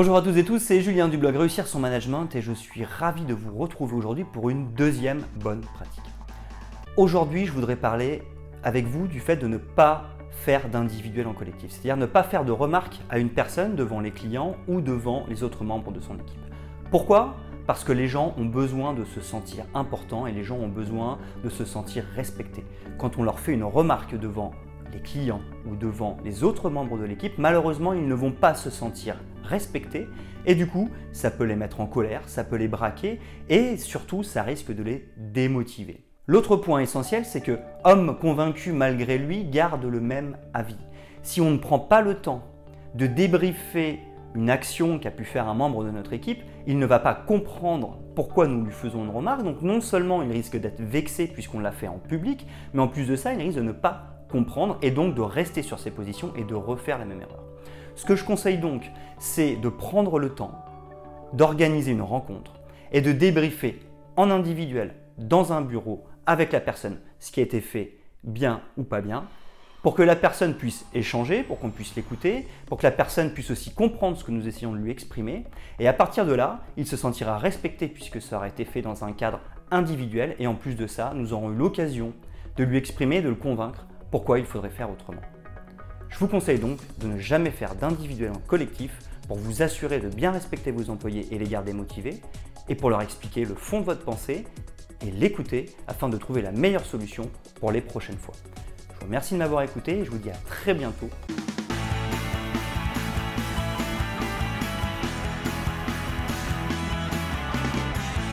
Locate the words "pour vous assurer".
89.26-90.00